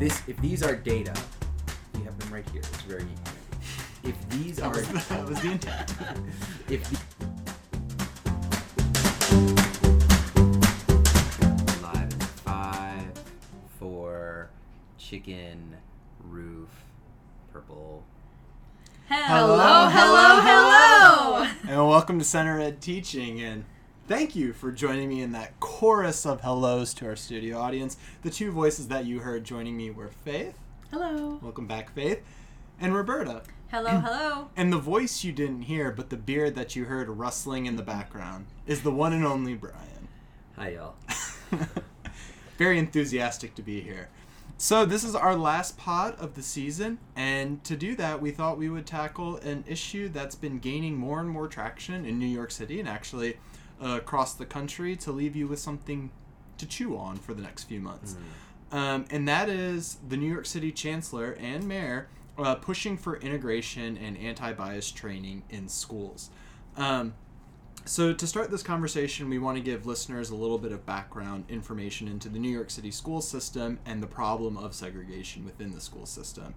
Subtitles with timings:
[0.00, 1.12] if this if these are data,
[1.94, 2.60] we have them right here.
[2.60, 3.20] It's very handy.
[4.04, 5.90] If these That are was, that was the intent.
[6.68, 6.98] if the,
[11.82, 13.10] live in five,
[13.80, 14.50] four,
[14.98, 15.76] chicken,
[16.20, 16.70] roof,
[17.52, 18.04] purple.
[19.08, 21.48] Hello, hello, hello.
[21.68, 23.40] and welcome to Center Ed Teaching.
[23.40, 23.64] And
[24.08, 27.98] thank you for joining me in that chorus of hellos to our studio audience.
[28.22, 30.58] The two voices that you heard joining me were Faith.
[30.90, 31.38] Hello.
[31.42, 32.22] Welcome back, Faith.
[32.80, 33.42] And Roberta.
[33.70, 34.48] Hello, hello.
[34.56, 37.82] And the voice you didn't hear, but the beard that you heard rustling in the
[37.82, 40.08] background, is the one and only Brian.
[40.56, 40.94] Hi y'all.
[42.56, 44.08] Very enthusiastic to be here.
[44.56, 48.58] So, this is our last pod of the season, and to do that, we thought
[48.58, 52.50] we would tackle an issue that's been gaining more and more traction in New York
[52.50, 53.36] City and actually
[53.82, 56.10] uh, across the country to leave you with something
[56.58, 58.16] to chew on for the next few months.
[58.70, 62.08] Um, and that is the New York City Chancellor and Mayor
[62.38, 66.30] uh, pushing for integration and anti bias training in schools.
[66.76, 67.14] Um,
[67.84, 71.44] so, to start this conversation, we want to give listeners a little bit of background
[71.48, 75.80] information into the New York City school system and the problem of segregation within the
[75.80, 76.54] school system.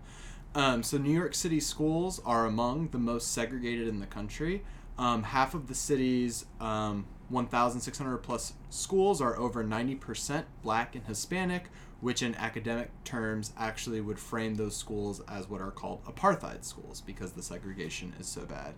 [0.54, 4.64] Um, so, New York City schools are among the most segregated in the country.
[4.98, 11.70] Um, half of the city's um, 1,600 plus schools are over 90% black and Hispanic,
[12.02, 17.02] which in academic terms actually would frame those schools as what are called apartheid schools
[17.02, 18.74] because the segregation is so bad.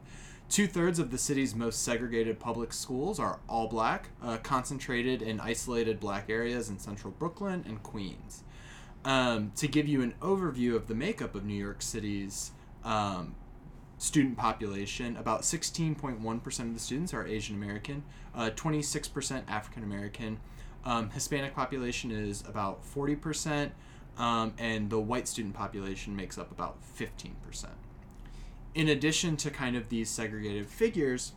[0.50, 5.40] Two thirds of the city's most segregated public schools are all black, uh, concentrated in
[5.40, 8.44] isolated black areas in central Brooklyn and Queens.
[9.06, 12.52] Um, to give you an overview of the makeup of New York City's
[12.84, 13.36] um,
[14.04, 18.04] student population, about 16.1% of the students are Asian American,
[18.36, 20.40] uh, 26% African American.
[20.86, 23.72] Um, Hispanic population is about 40%,
[24.18, 27.70] um, and the white student population makes up about 15%
[28.76, 31.33] in addition to kind of these segregated figures,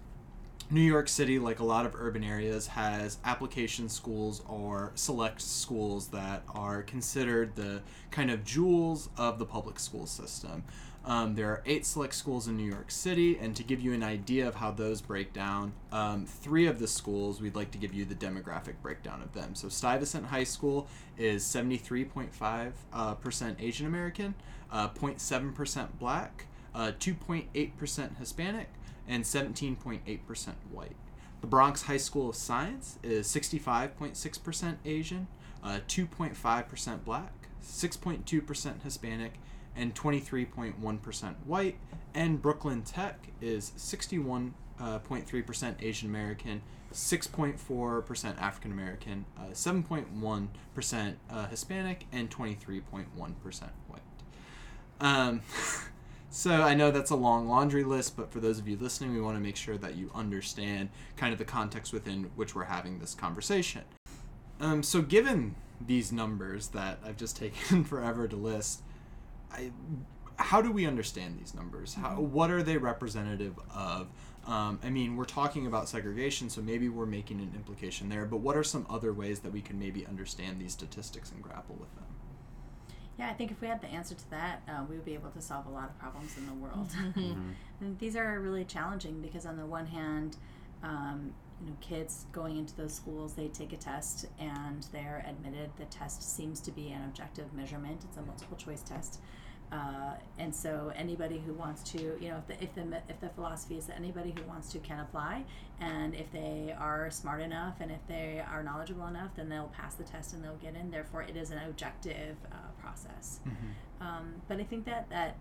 [0.70, 6.08] New York City, like a lot of urban areas, has application schools or select schools
[6.08, 10.64] that are considered the kind of jewels of the public school system.
[11.06, 14.02] Um, there are eight select schools in New York City, and to give you an
[14.02, 17.94] idea of how those break down, um, three of the schools we'd like to give
[17.94, 19.54] you the demographic breakdown of them.
[19.54, 24.34] So Stuyvesant High School is 73.5 uh, percent Asian American,
[24.72, 28.68] uh, 0.7% black, uh, 2.8% Hispanic,
[29.06, 30.96] and 17.8% white.
[31.40, 35.28] The Bronx High School of Science is 65.6% Asian,
[35.62, 39.34] uh, 2.5% black, 6.2% Hispanic,
[39.76, 41.76] and 23.1% white.
[42.14, 52.30] And Brooklyn Tech is 61.3% Asian American, 6.4% African American, uh, 7.1% uh, Hispanic, and
[52.30, 53.04] 23.1%
[53.88, 54.00] white.
[55.00, 55.42] Um,
[56.30, 59.20] so I know that's a long laundry list, but for those of you listening, we
[59.20, 62.98] want to make sure that you understand kind of the context within which we're having
[62.98, 63.82] this conversation.
[64.58, 65.54] Um, so given
[65.84, 68.82] these numbers that I've just taken forever to list,
[69.56, 69.72] I,
[70.38, 71.94] how do we understand these numbers?
[71.94, 74.08] How, what are they representative of?
[74.46, 78.38] Um, I mean, we're talking about segregation, so maybe we're making an implication there, but
[78.38, 81.92] what are some other ways that we can maybe understand these statistics and grapple with
[81.96, 82.04] them?
[83.18, 85.30] Yeah, I think if we had the answer to that, uh, we would be able
[85.30, 86.90] to solve a lot of problems in the world.
[87.80, 90.36] and these are really challenging because, on the one hand,
[90.82, 95.70] um, you know, kids going into those schools, they take a test and they're admitted.
[95.78, 98.02] The test seems to be an objective measurement.
[98.06, 99.20] It's a multiple choice test.
[99.72, 103.28] Uh, and so anybody who wants to, you know, if the, if the if the
[103.30, 105.44] philosophy is that anybody who wants to can apply,
[105.80, 109.94] and if they are smart enough and if they are knowledgeable enough, then they'll pass
[109.94, 110.90] the test and they'll get in.
[110.90, 113.40] Therefore, it is an objective uh, process.
[114.00, 115.36] Um, but I think that that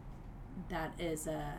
[0.69, 1.53] that is a,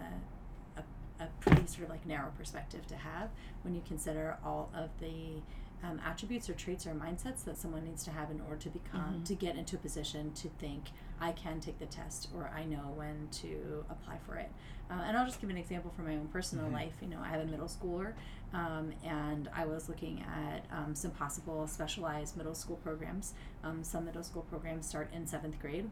[0.77, 0.83] a
[1.22, 3.31] a pretty sort of like narrow perspective to have
[3.62, 5.41] when you consider all of the
[5.83, 9.23] um, attributes or traits or mindsets that someone needs to have in order to become
[9.25, 10.84] to get into a position to think
[11.21, 14.51] I can take the test or I know when to apply for it.
[14.91, 16.95] Uh, and I'll just give an example from my own personal life.
[17.01, 18.13] You know, I have a middle schooler,
[18.55, 23.34] um, and I was looking at um, some possible specialized middle school programs.
[23.65, 25.91] Um, some middle school programs start in seventh grade,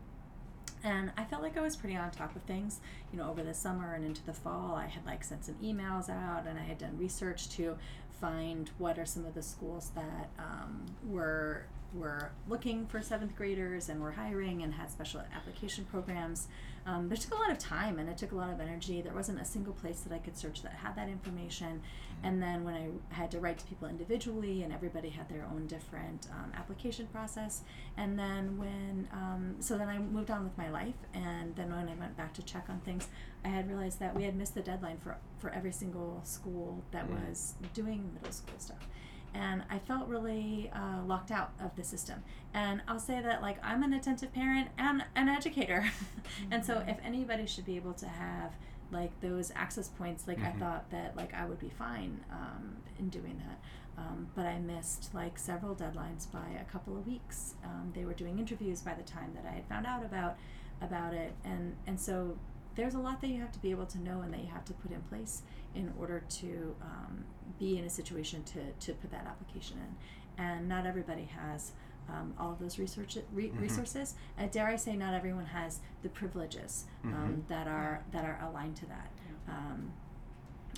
[0.85, 2.81] and I felt like I was pretty on top of things.
[3.11, 6.09] You know, over the summer and into the fall, I had like sent some emails
[6.09, 7.77] out, and I had done research to
[8.25, 13.89] find what are some of the schools that um, were were looking for seventh graders
[13.89, 16.49] and were hiring and had special application programs.
[16.87, 19.01] Um, but it took a lot of time and it took a lot of energy.
[19.01, 21.81] There wasn't a single place that I could search that had that information.
[22.23, 25.67] And then when I had to write to people individually, and everybody had their own
[25.67, 27.63] different um, application process.
[27.97, 30.95] And then when, um, so then I moved on with my life.
[31.15, 33.09] And then when I went back to check on things,
[33.45, 37.09] I had realized that we had missed the deadline for, for every single school that
[37.09, 37.29] Mm.
[37.29, 38.89] was doing middle school stuff
[39.35, 42.23] and I felt really uh, locked out of the system.
[42.55, 45.91] And I'll say that like I'm an attentive parent and an educator,
[46.51, 48.53] and so if anybody should be able to have
[48.93, 50.59] like those access points, like I Mhm.
[50.61, 53.59] thought that like I would be fine um, in doing that.
[53.97, 57.55] Um, but I missed like several deadlines by a couple of weeks.
[57.65, 60.37] Um, they were doing interviews by the time that I had found out about
[60.81, 62.37] about it, and and so
[62.77, 64.65] there's a lot that you have to be able to know and that you have
[64.65, 65.43] to put in place
[65.75, 67.25] in order to um,
[67.59, 70.45] be in a situation to, to put that application in.
[70.45, 71.73] And not everybody has
[72.09, 73.61] um, all of those research, re- Mhm.
[73.61, 74.15] resources.
[74.39, 77.49] Uh, dare I say, not everyone has the privileges um, Mhm.
[77.49, 79.11] that are that are aligned to that.
[79.49, 79.93] Um,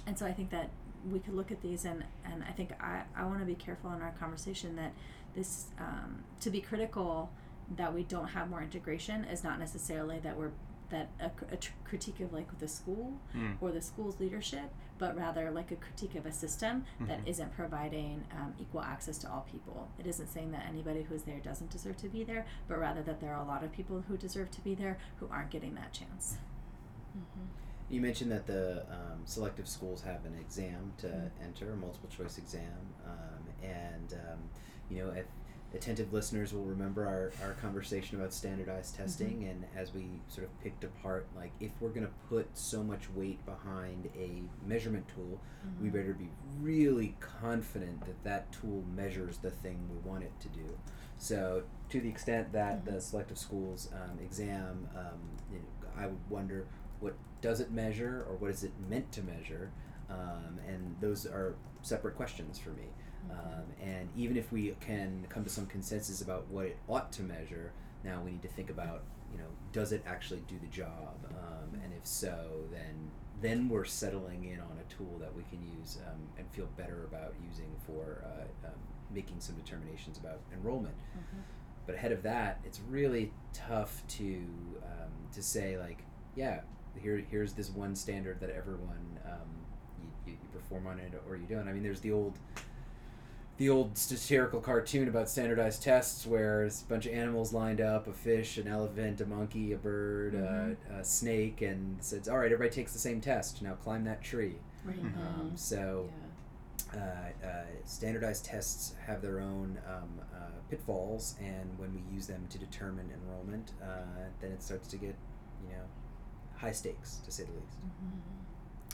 [0.06, 0.70] and so I think that
[1.10, 3.92] we could look at these and, and I think I, I want to be careful
[3.92, 4.92] in our conversation that
[5.34, 7.30] this um, to be critical
[7.76, 10.52] that we don't have more integration is not necessarily that we're
[10.90, 13.56] that a, a tr- critique of like the school Mm.
[13.60, 17.28] or the school's leadership, but rather like a critique of a system that Mhm.
[17.28, 19.88] isn't providing um, equal access to all people.
[19.98, 23.20] It isn't saying that anybody who's there doesn't deserve to be there, but rather that
[23.20, 25.92] there are a lot of people who deserve to be there who aren't getting that
[25.92, 26.38] chance.
[27.88, 31.30] You mentioned that the um, selective schools have an exam to Mhm.
[31.44, 34.38] enter, a multiple choice exam, um, and um,
[34.90, 35.26] you know, if
[35.74, 40.60] attentive listeners will remember our, our conversation about standardized testing, and as we sort of
[40.62, 45.40] picked apart, like if we're going to put so much weight behind a measurement tool,
[45.80, 46.28] we better be
[46.60, 50.78] really confident that that tool measures the thing we want it to do.
[51.18, 55.20] So, to the extent that the selective schools um, exam, um,
[55.50, 56.66] you know, I would wonder
[57.00, 59.70] what does it measure or what is it meant to measure,
[60.10, 62.84] um, and those are separate questions for me.
[63.30, 67.22] Um, and even if we can come to some consensus about what it ought to
[67.22, 67.72] measure,
[68.04, 69.02] now we need to think about,
[69.32, 71.16] you know, does it actually do the job?
[71.30, 73.10] Um, and if so, then
[73.42, 77.04] then we're settling in on a tool that we can use um, and feel better
[77.04, 78.74] about using for uh, um,
[79.14, 80.94] making some determinations about enrollment.
[81.86, 84.44] But ahead of that, it's really tough to
[84.82, 86.02] um, to say like,
[86.34, 86.60] yeah,
[86.96, 89.48] here here's this one standard that everyone um,
[90.26, 91.68] you, you perform on it or you don't.
[91.68, 92.38] I mean, there's the old
[93.58, 98.06] the old satirical cartoon about standardized tests where it's a bunch of animals lined up
[98.06, 100.76] a fish an elephant a monkey a bird Mhm.
[100.90, 104.22] a, a snake and says all right everybody takes the same test now climb that
[104.22, 105.02] tree Right.
[105.02, 105.16] Mhm.
[105.40, 106.08] um, so
[106.94, 107.32] Yeah.
[107.42, 112.46] uh, uh, standardized tests have their own um, uh, pitfalls, and when we use them
[112.50, 114.04] to determine enrollment, uh,
[114.40, 115.14] then it starts to get,
[115.64, 115.82] you know,
[116.56, 117.76] high stakes to say the least.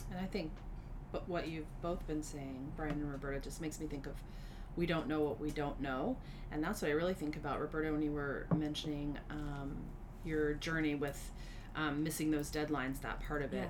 [0.09, 0.51] And I think,
[1.11, 4.13] but what you've both been saying, Brian and Roberta, just makes me think of
[4.75, 6.17] we don't know what we don't know,
[6.51, 9.75] and that's what I really think about Roberta when you were mentioning um,
[10.25, 11.31] your journey with
[11.75, 13.01] um, missing those deadlines.
[13.01, 13.69] That part of it,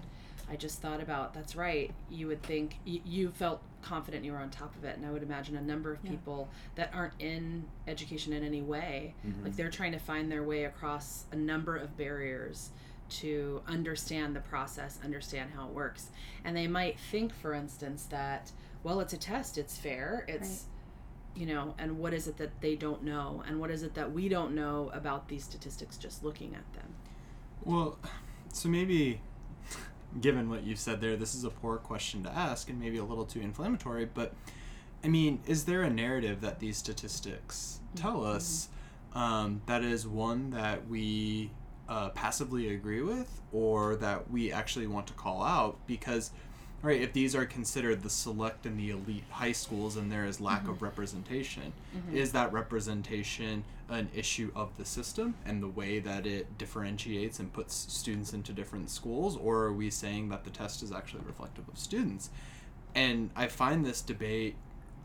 [0.49, 1.33] I just thought about.
[1.33, 1.91] That's right.
[2.09, 5.11] You would think y- you felt confident you were on top of it, and I
[5.11, 6.11] would imagine a number of Yeah.
[6.11, 9.43] people that aren't in education in any way Mhm.
[9.43, 12.71] like they're trying to find their way across a number of barriers
[13.09, 16.09] to understand the process, understand how it works.
[16.45, 18.51] And they might think, for instance, that,
[18.83, 20.65] well, it's a test, it's fair, it's,
[21.35, 23.43] you know, and what is it that they don't know?
[23.47, 26.95] And what is it that we don't know about these statistics just looking at them?
[27.63, 27.97] Well,
[28.51, 29.21] so maybe,
[30.21, 33.03] given what you've said there, this is a poor question to ask and maybe a
[33.03, 34.33] little too inflammatory, but
[35.03, 38.69] I mean, is there a narrative that these statistics tell us
[39.13, 41.51] um, that is one that we
[41.89, 45.77] uh, passively agree with or that we actually want to call out?
[45.87, 46.31] Because,
[46.83, 50.41] right, if these are considered the select and the elite high schools and there is
[50.41, 50.85] lack of mm-hmm.
[50.85, 52.15] representation, mm-hmm.
[52.15, 57.53] is that representation an issue of the system and the way that it differentiates and
[57.53, 61.67] puts students into different schools, or are we saying that the test is actually reflective
[61.67, 62.29] of students?
[62.93, 64.55] And I find this debate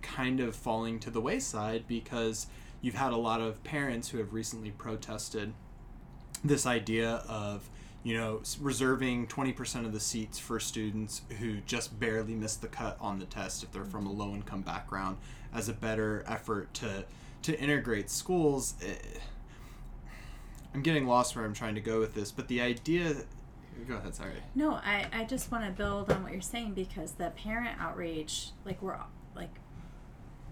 [0.02, 2.48] kind of falling to the wayside because
[2.80, 5.52] you've had a lot of parents who have recently protested
[6.44, 7.68] this idea of
[8.08, 12.96] you know reserving 20% of the seats for students who just barely miss the cut
[13.00, 15.18] on the test if they're from a low income background
[15.52, 17.04] as a better effort to
[17.42, 18.94] to integrate schools eh,
[20.72, 23.14] i'm getting lost where i'm trying to go with this but the idea
[23.86, 24.32] go ahead sorry.
[24.54, 28.50] No, I, I just want to build on what you're saying because the parent outrage,
[28.64, 28.98] like we're
[29.36, 29.54] like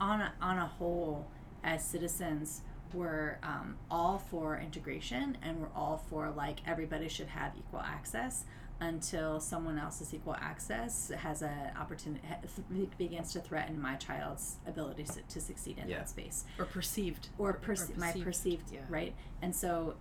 [0.00, 1.26] on a, on a whole
[1.64, 2.62] as citizens,
[2.94, 8.44] we're um, all for integration and we're all for like everybody should have equal access
[8.80, 11.50] until someone else's equal access has an
[11.80, 12.36] opportunity ha-
[12.98, 15.98] begins to threaten my child's ability to, to succeed in Yeah.
[15.98, 18.80] that space or perceived or, perce- my perceived, perceived yeah.
[18.90, 19.94] right and so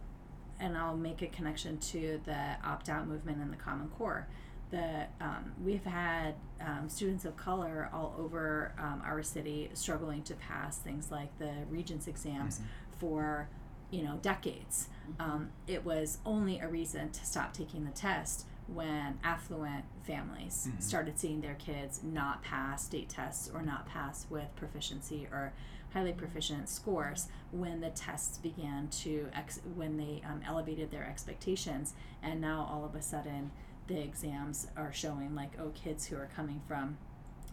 [0.59, 4.27] and i'll make a connection to the opt-out movement and the common core
[4.71, 10.33] the um, we've had um, students of color all over um, our city struggling to
[10.35, 12.61] pass things like the regents exams
[12.99, 13.49] for
[13.91, 14.87] you know decades.
[15.19, 20.81] Um, it was only a reason to stop taking the test when affluent families Mhm.
[20.81, 25.53] started seeing their kids not pass state tests or not pass with proficiency or
[25.93, 31.93] highly proficient scores when the tests began to ex- when they um, elevated their expectations.
[32.23, 33.51] And now all of a sudden
[33.87, 36.97] the exams are showing like oh kids who are coming from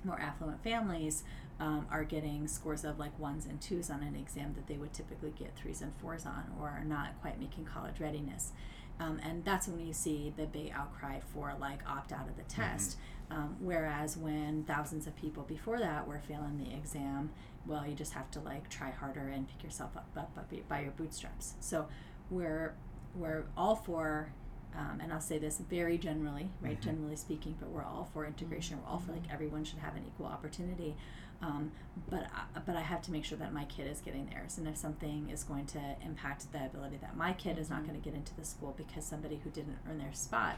[0.04, 1.22] more affluent families
[1.60, 4.92] um, are getting scores of like ones and twos on an exam that they would
[4.92, 8.52] typically get threes and fours on or are not quite making college readiness.
[8.98, 12.42] Um, and that's when you see the big outcry for like opt out of the
[12.44, 12.98] test.
[13.30, 17.30] Um, whereas when thousands of people before that were failing the exam
[17.66, 20.80] well you just have to like try harder and pick yourself up, up, up by
[20.80, 21.54] your bootstraps.
[21.60, 21.86] So
[22.30, 22.74] we're
[23.14, 24.32] we're all for
[24.76, 26.79] um, and I'll say this very generally, right?
[26.81, 26.85] Mhm.
[26.85, 28.79] Generally speaking, but we're all for integration.
[28.83, 30.97] We're all for like everyone should have an equal opportunity.
[31.43, 31.73] Um,
[32.09, 34.59] but I, but I have to make sure that my kid is getting theirs.
[34.59, 38.00] And if something is going to impact the ability that my kid is not going
[38.00, 40.57] to get into the school because somebody who didn't earn their spot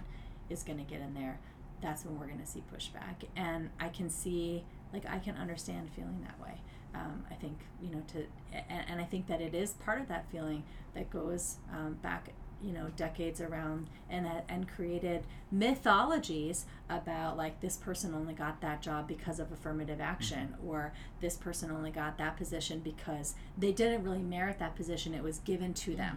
[0.51, 1.39] is going to get in there,
[1.81, 3.27] that's when we're going to see pushback.
[3.35, 6.61] And I can see, like, I can understand feeling that way.
[6.95, 10.09] Um, I think you know to, and, and I think that it is part of
[10.09, 10.63] that feeling
[10.95, 12.29] that goes um, back
[12.65, 18.61] you know decades around and uh, and created mythologies about like this person only got
[18.61, 23.73] that job because of affirmative action or this person only got that position because they
[23.73, 25.15] didn't really merit that position.
[25.15, 26.17] It was given to them.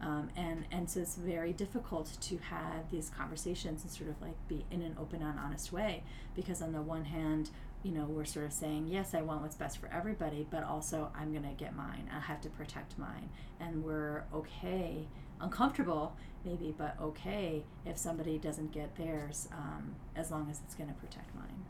[0.00, 4.36] Um, and and so it's very difficult to have these conversations and sort of like
[4.48, 6.02] be in an open and honest way
[6.34, 7.50] because on the one hand
[7.82, 11.10] you know we're sort of saying yes i want what's best for everybody but also
[11.14, 12.10] i'm going to get mine.
[12.14, 13.28] I have to protect mine.
[13.60, 15.06] And we're okay
[15.40, 20.88] uncomfortable maybe but okay if somebody doesn't get theirs um, as long as it's going
[20.88, 21.64] to protect mine.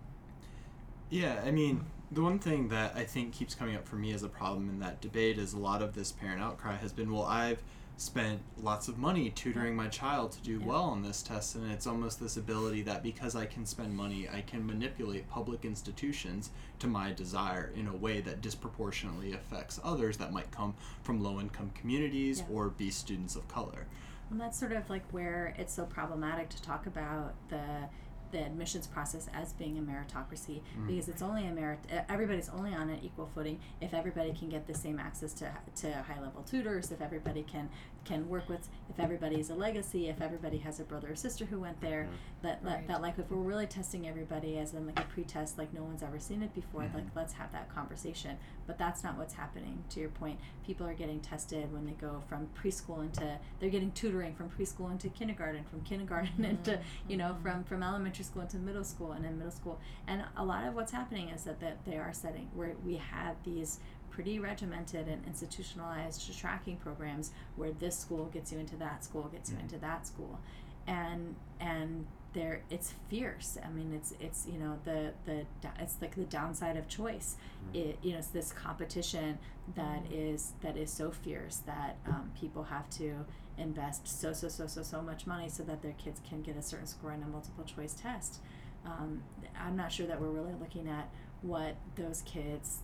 [1.10, 4.22] Yeah, I mean, the one thing that I think keeps coming up for me as
[4.22, 7.24] a problem in that debate is a lot of this parent outcry has been, well,
[7.24, 7.62] I've
[8.02, 10.66] spent lots of money tutoring my child to do Yeah.
[10.66, 14.28] well on this test, and it's almost this ability that because I can spend money,
[14.28, 20.16] I can manipulate public institutions to my desire in a way that disproportionately affects others
[20.18, 22.54] that might come from low income communities Yeah.
[22.56, 23.86] or be students of color.
[24.30, 27.88] And that's sort of like where it's so problematic to talk about the
[28.30, 30.86] the admissions process as being a meritocracy mm.
[30.86, 34.66] because it's only a merit everybody's only on an equal footing if everybody can get
[34.66, 37.68] the same access to to high level tutors if everybody can
[38.08, 41.60] can work with if everybody's a legacy if everybody has a brother or sister who
[41.60, 42.08] went there
[42.42, 42.88] that, that Right.
[42.88, 46.02] that like if we're really testing everybody as in like a pre-test like no one's
[46.02, 46.94] ever seen it before Mhm.
[46.94, 48.38] like let's have that conversation.
[48.66, 50.38] But that's not what's happening to your point.
[50.64, 54.90] People are getting tested when they go from preschool into they're getting tutoring from preschool
[54.90, 59.24] into kindergarten from kindergarten into you know from from elementary school into middle school and
[59.26, 59.78] in middle school.
[60.06, 63.36] And a lot of what's happening is that, that they are setting where we have
[63.44, 63.80] these
[64.18, 69.48] pretty regimented and institutionalized tracking programs where this school gets you into that school gets
[69.48, 69.60] you Mhm.
[69.62, 70.40] into that school.
[70.88, 73.56] And and there it's fierce.
[73.64, 75.46] I mean it's it's you know the the
[75.78, 77.36] it's like the downside of choice.
[77.72, 79.38] It you know it's this competition
[79.76, 83.24] that is that is so fierce that um, people have to
[83.56, 86.62] invest so so so so so much money so that their kids can get a
[86.62, 88.40] certain score in a multiple choice test.
[88.84, 89.22] Um,
[89.60, 91.08] i'm not sure that we're really looking at
[91.42, 92.82] what those kids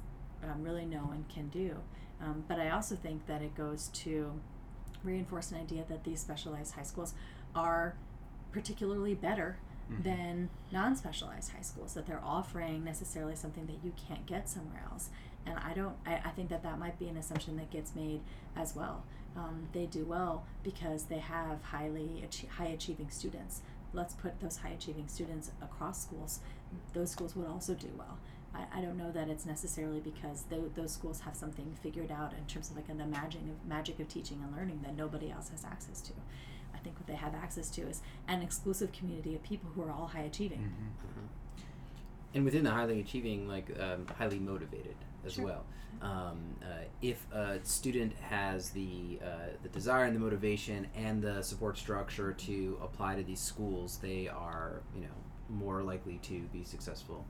[0.50, 1.76] um, really know and can do.
[2.20, 4.40] Um, but i also think that it goes to
[5.02, 7.12] reinforce an idea that these specialized high schools
[7.54, 7.94] are
[8.52, 9.58] particularly better
[9.90, 10.02] Mhm.
[10.04, 15.10] than non-specialized high schools that they're offering necessarily something that you can't get somewhere else.
[15.44, 18.20] And i don't i, I think that that might be an assumption that gets made
[18.56, 19.04] as well.
[19.36, 23.60] Um, they do well because they have highly achie- high achieving students.
[23.92, 26.40] Let's put those high achieving students across schools.
[26.94, 28.18] Those schools would also do well
[28.54, 32.32] I, I don't know that it's necessarily because tho- those schools have something figured out
[32.38, 35.48] in terms of like the magic of magic of teaching and learning that nobody else
[35.50, 36.12] has access to
[36.74, 39.90] I think what they have access to is an exclusive community of people who are
[39.90, 40.60] all high achieving.
[40.60, 41.28] Mhm.
[42.34, 45.44] and within the highly achieving, like um, highly motivated as Sure.
[45.44, 45.64] well.
[46.02, 51.42] Um, uh, if a student has the uh, the desire and the motivation and the
[51.42, 55.16] support structure to apply to these schools, they are you know
[55.48, 57.26] more likely to be successful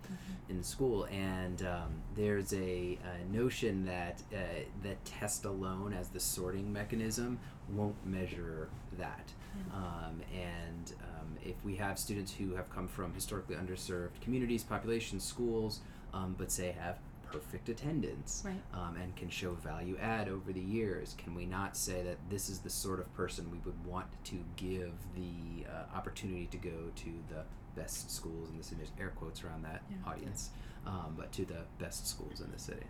[0.49, 1.05] in school.
[1.05, 4.39] And um, there's a, a notion that uh,
[4.83, 7.39] the test alone, as the sorting mechanism,
[7.73, 8.69] won't measure
[8.99, 9.33] that.
[9.73, 15.23] Um, and um, if we have students who have come from historically underserved communities, populations,
[15.25, 15.81] schools,
[16.13, 16.99] um, but say have
[17.31, 18.61] perfect attendance Right.
[18.73, 22.49] um, and can show value add over the years, can we not say that this
[22.49, 26.91] is the sort of person we would want to give the uh, opportunity to go
[26.97, 27.43] to the
[27.75, 28.77] best schools in the city?
[28.79, 29.97] There's air quotes around that Yeah.
[30.11, 30.51] audience,
[30.87, 32.87] um, but to the best schools in the city.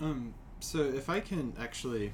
[0.00, 2.12] Um, so if I can actually,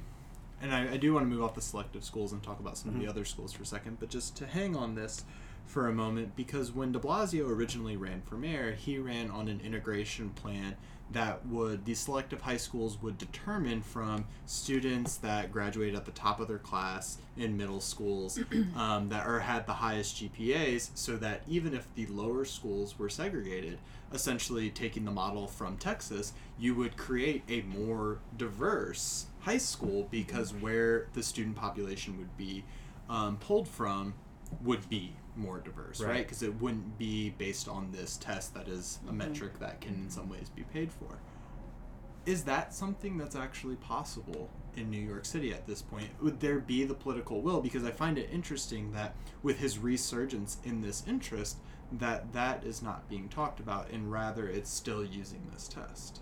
[0.61, 2.89] and I, I do want to move off the selective schools and talk about some
[2.89, 2.99] of Mhm.
[2.99, 5.25] the other schools for a second, but just to hang on this
[5.65, 9.61] for a moment, because when De Blasio originally ran for mayor, he ran on an
[9.61, 10.75] integration plan
[11.11, 16.39] that would these selective high schools would determine from students that graduated at the top
[16.39, 18.39] of their class in middle schools
[18.75, 23.09] um, that or had the highest GPAs, so that even if the lower schools were
[23.09, 23.77] segregated,
[24.11, 30.53] essentially taking the model from Texas, you would create a more diverse high school because
[30.53, 32.63] where the student population would be
[33.09, 34.13] um, pulled from
[34.63, 36.09] would be more diverse, Right.
[36.09, 36.23] right?
[36.25, 39.17] Because it wouldn't be based on this test that is a mm-hmm.
[39.17, 41.19] metric that can in some ways be paid for.
[42.25, 46.09] Is that something that's actually possible in New York City at this point?
[46.21, 47.61] Would there be the political will?
[47.61, 51.57] Because I find it interesting that with his resurgence in this interest,
[51.91, 56.21] that that is not being talked about, and rather it's still using this test.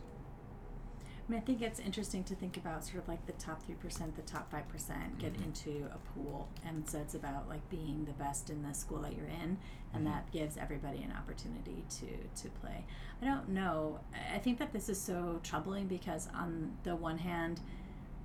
[1.27, 3.75] I mean, I think it's interesting to think about sort of like the top three
[3.75, 5.45] percent, the top five percent get Mhm.
[5.45, 9.15] into a pool, and so it's about like being the best in the school that
[9.15, 9.57] you're in,
[9.93, 10.11] and Mhm.
[10.11, 12.07] that gives everybody an opportunity to
[12.43, 12.83] to play.
[13.21, 13.99] I don't know.
[14.33, 17.61] I think that this is so troubling because on the one hand,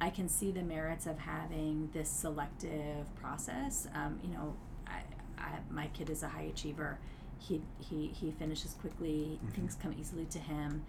[0.00, 3.86] I can see the merits of having this selective process.
[3.94, 4.54] Um, you know,
[4.86, 5.02] I,
[5.38, 6.98] I, my kid is a high achiever.
[7.38, 9.38] He he he finishes quickly.
[9.44, 9.52] Mhm.
[9.52, 10.84] Things come easily to him.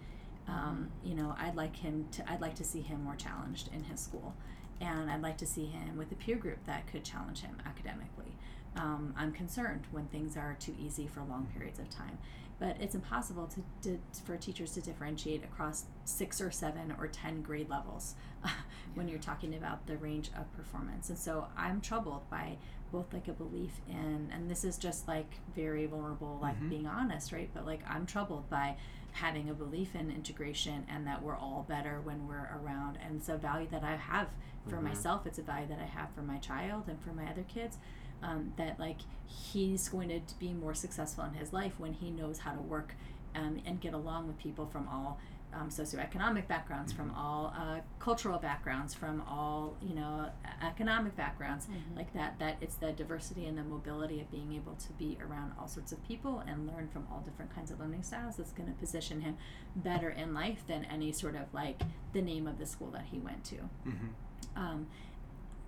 [0.48, 2.30] Um, you know, I'd like him to.
[2.30, 4.34] I'd like to see him more challenged in his school,
[4.80, 8.34] and I'd like to see him with a peer group that could challenge him academically.
[8.76, 12.18] Um, I'm concerned when things are too easy for long periods of time,
[12.58, 17.42] but it's impossible to, to for teachers to differentiate across six or seven or ten
[17.42, 18.14] grade levels
[18.94, 21.08] when you're talking about the range of performance.
[21.08, 22.56] And so I'm troubled by
[22.92, 26.70] both like a belief in, and this is just like very vulnerable, like Mhm.
[26.70, 27.50] being honest, right?
[27.52, 28.76] But like I'm troubled by
[29.12, 32.98] having a belief in integration and that we're all better when we're around.
[33.02, 34.28] And it's a value that I have
[34.68, 34.84] for Mhm.
[34.84, 35.26] myself.
[35.26, 37.78] It's a value that I have for my child and for my other kids.
[38.22, 42.40] Um, that like he's going to be more successful in his life when he knows
[42.40, 42.94] how to work
[43.34, 45.18] um, and get along with people from all
[45.54, 50.30] um, socioeconomic backgrounds, from all uh, cultural backgrounds, from all you know
[50.62, 52.38] economic backgrounds, like that.
[52.38, 55.92] That it's the diversity and the mobility of being able to be around all sorts
[55.92, 59.20] of people and learn from all different kinds of learning styles that's going to position
[59.20, 59.36] him
[59.76, 61.80] better in life than any sort of like
[62.12, 63.56] the name of the school that he went to.
[63.56, 64.08] Mm-hmm.
[64.56, 64.86] Um,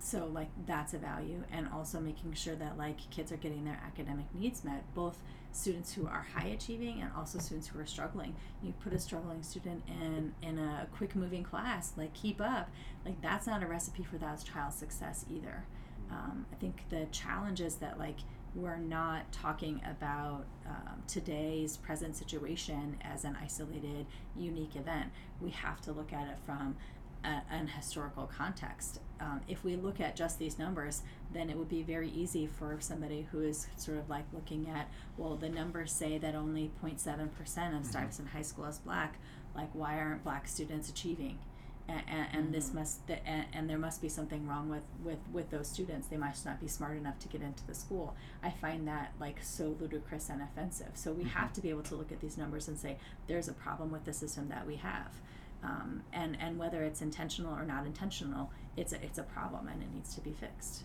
[0.03, 3.79] so like that's a value and also making sure that like kids are getting their
[3.85, 5.17] academic needs met both
[5.51, 8.35] students who are high achieving and also students who are struggling.
[8.63, 12.69] You put a struggling student in in a quick moving class like keep up
[13.05, 15.65] like that's not a recipe for that child's success either.
[16.09, 18.17] Um, i think the challenge is that like
[18.53, 25.11] we're not talking about um, today's present situation as an isolated unique event.
[25.39, 26.75] We have to look at it from
[27.23, 28.99] a, an historical context.
[29.19, 31.03] Um, if we look at just these numbers,
[31.33, 34.89] then it would be very easy for somebody who is sort of like looking at,
[35.17, 37.83] well, the numbers say that only 0.7% of mm-hmm.
[37.83, 39.19] Stuyvesant High School is black.
[39.55, 41.37] Like, why aren't black students achieving?
[41.87, 42.79] And, and, and this mm-hmm.
[42.79, 46.07] must, th- and, and there must be something wrong with, with, with those students.
[46.07, 48.15] They must not be smart enough to get into the school.
[48.41, 50.91] I find that like so ludicrous and offensive.
[50.95, 51.37] So we mm-hmm.
[51.37, 54.05] have to be able to look at these numbers and say, there's a problem with
[54.05, 55.11] the system that we have
[55.63, 59.81] um, and and whether it's intentional or not intentional, it's a it's a problem and
[59.81, 60.83] it needs to be fixed.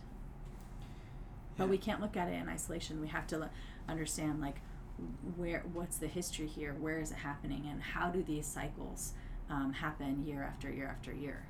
[1.56, 3.00] But we can't look at it in isolation.
[3.00, 3.50] We have to l-
[3.88, 4.56] understand like
[5.36, 9.12] where what's the history here, where is it happening, and how do these cycles
[9.50, 11.46] um, happen year after year after year.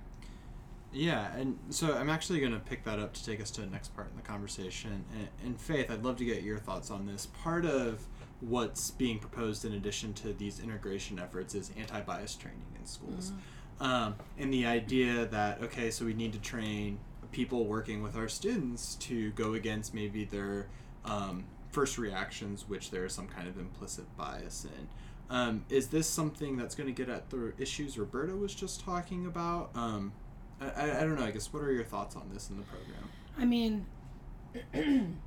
[0.92, 3.66] Yeah, and so I'm actually going to pick that up to take us to the
[3.66, 5.04] next part in the conversation.
[5.14, 7.26] And, and Faith, I'd love to get your thoughts on this.
[7.26, 8.06] Part of
[8.40, 13.32] what's being proposed in addition to these integration efforts is anti-bias training in schools.
[13.80, 16.98] Um, and the idea that, okay, so we need to train
[17.32, 20.68] people working with our students to go against maybe their
[21.04, 24.88] um, first reactions, which there is some kind of implicit bias in.
[25.28, 29.26] Um, is this something that's going to get at the issues Roberta was just talking
[29.26, 29.70] about?
[29.74, 30.12] Um,
[30.60, 31.24] I, I, I don't know.
[31.24, 33.10] I guess what are your thoughts on this in the program?
[33.36, 33.86] I mean,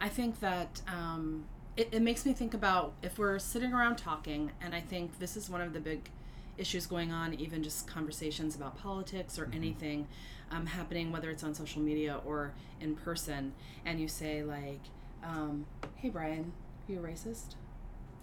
[0.00, 1.44] I think that um,
[1.76, 5.36] it, it makes me think about if we're sitting around talking, and I think this
[5.36, 6.08] is one of the big
[6.56, 10.06] issues going on, even just conversations about politics or anything
[10.52, 13.52] um, happening, whether it's on social media or in person,
[13.84, 14.80] and you say, like,
[15.24, 16.52] um, hey, Brian,
[16.88, 17.54] are you a racist?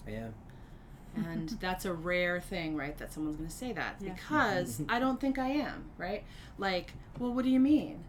[0.07, 0.27] Yeah.
[1.15, 4.13] and that's a rare thing right that someone's going to say that Yeah.
[4.13, 6.23] because i don't think i am right
[6.57, 8.03] like well what do you mean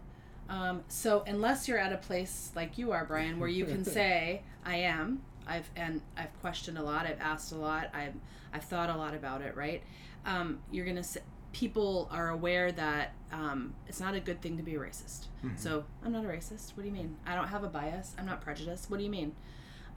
[0.49, 4.41] um, so unless you're at a place like you are brian where you can say
[4.65, 8.13] i am i've and i've questioned a lot i've asked a lot i've
[8.53, 9.83] i've thought a lot about it right?
[10.25, 14.63] Um, you're to say people are aware that um, it's not a good thing to
[14.63, 15.25] be a racist.
[15.57, 17.17] So i'm not a racist what do you mean?
[17.25, 19.35] I don't have a bias i'm not prejudiced what do you mean?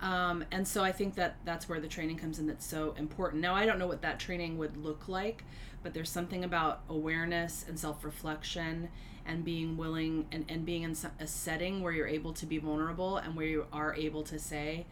[0.00, 3.40] Um, and so I think that that's where the training comes in that's so important.
[3.40, 5.44] Now, I don't know what that training would look like,
[5.82, 8.88] but there's something about awareness and self reflection
[9.24, 13.16] and being willing and, and being in a setting where you're able to be vulnerable
[13.16, 14.86] and where you are able to say,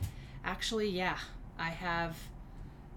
[0.44, 1.18] actually, yeah,
[1.58, 2.16] I have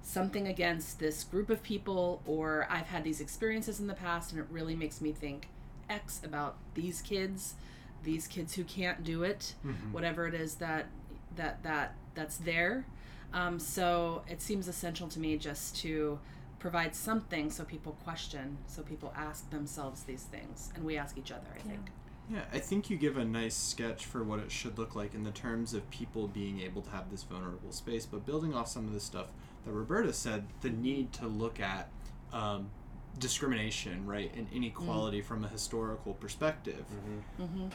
[0.02, 4.40] something against this group of people, or I've had these experiences in the past, and
[4.40, 5.50] it really makes me think
[5.90, 7.56] X about these kids,
[8.04, 9.56] these kids who can't do it,
[9.92, 10.88] whatever it is that
[11.36, 12.86] that that that's there.
[13.34, 16.20] Um, so it seems essential to me just to
[16.60, 21.32] provide something so people question, so people ask themselves these things, and we ask each
[21.32, 21.48] other.
[21.54, 21.64] I Yeah.
[21.76, 21.92] think.
[22.30, 25.24] Yeah, I think you give a nice sketch for what it should look like in
[25.24, 28.06] the terms of people being able to have this vulnerable space.
[28.06, 29.28] But building off some of the stuff
[29.66, 31.90] that Roberta said, the need to look at
[32.34, 32.70] um,
[33.18, 36.84] discrimination, right, and inequality from a historical perspective.
[37.42, 37.68] Mm-hmm.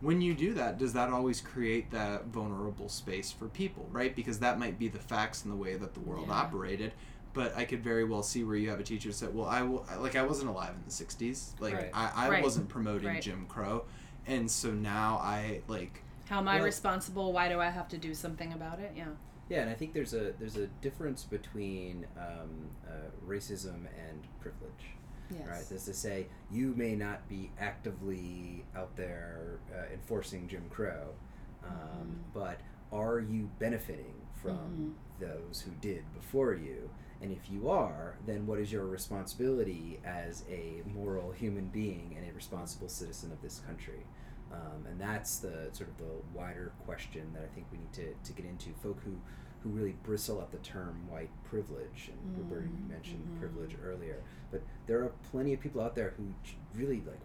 [0.00, 4.14] When you do that, does that always create that vulnerable space for people, right?
[4.14, 6.34] Because that might be the facts and the way that the world Yeah.
[6.34, 6.92] operated.
[7.34, 9.58] But I could very well see where you have a teacher that said, "Well, I
[9.58, 11.60] w- like I wasn't alive in the '60s.
[11.60, 11.90] Like Right.
[11.92, 12.42] I, I Right.
[12.42, 13.20] wasn't promoting Right.
[13.22, 13.84] Jim Crow,
[14.26, 17.32] and so now I like How am I Well- responsible?
[17.34, 18.92] Why do I have to do something about it?
[18.96, 19.08] Yeah.
[19.50, 24.94] Yeah, and I think there's a there's a difference between um, uh, racism and privilege.
[25.30, 25.48] Yes.
[25.48, 31.14] Right, that's to say, you may not be actively out there uh, enforcing Jim Crow,
[31.64, 32.32] um, Mhm.
[32.32, 32.60] but
[32.92, 36.90] are you benefiting from those who did before you?
[37.24, 42.30] And if you are, then what is your responsibility as a moral human being and
[42.30, 44.04] a responsible citizen of this country?
[44.52, 48.12] Um, and that's the sort of the wider question that I think we need to,
[48.12, 48.74] to get into.
[48.82, 49.12] Folk who,
[49.62, 53.38] who really bristle at the term white privilege, and Roberta, you Mm, mentioned mhm.
[53.40, 54.18] privilege earlier,
[54.50, 56.24] but there are plenty of people out there who
[56.78, 57.20] really like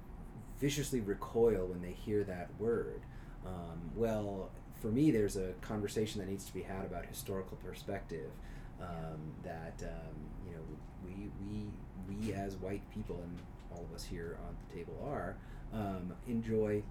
[0.62, 3.02] viciously recoil when they hear that word.
[3.46, 4.50] Um, well,
[4.82, 8.32] for me, there's a conversation that needs to be had about historical perspective.
[8.82, 10.15] Um, that um,
[10.48, 10.62] you know,
[11.06, 11.68] we we
[12.28, 13.38] we as white people, and
[13.72, 15.36] all of us here on the table are,
[15.74, 16.82] um, enjoy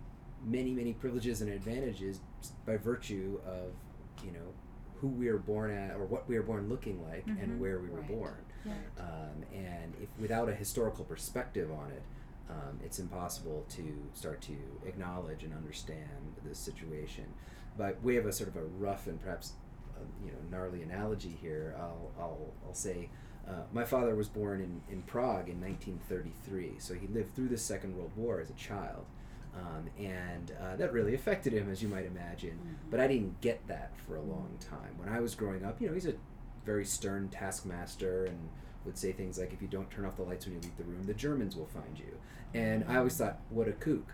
[0.45, 2.21] many many privileges and advantages
[2.67, 3.73] by virtue of
[4.25, 4.47] you know
[5.01, 7.43] who we are born at or what we are born looking like Mhm.
[7.43, 8.09] and where we were Right.
[8.09, 8.45] born.
[8.65, 8.73] Yeah.
[8.99, 12.03] Um, and if without a historical perspective on it,
[12.51, 17.27] um, it's impossible to start to acknowledge and understand the situation.
[17.77, 19.53] But we have a sort of a rough and perhaps
[20.25, 21.77] you know gnarly analogy here.
[21.79, 23.11] I'll I'll, I'll say.
[23.47, 27.57] Uh, my father was born in, in Prague in 1933, so he lived through the
[27.57, 29.07] Second World War as a child.
[29.57, 32.59] Um, and uh, that really affected him, as you might imagine.
[32.91, 34.99] But I didn't get that for a long time.
[34.99, 36.13] When I was growing up, you know, he's a
[36.67, 38.51] very stern taskmaster and
[38.85, 40.85] would say things like, if you don't turn off the lights when you leave the
[40.85, 42.19] room, the Germans will find you.
[42.55, 44.13] And I always thought, what a kook.